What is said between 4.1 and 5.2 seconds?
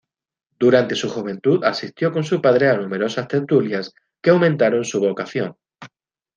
que aumentaron su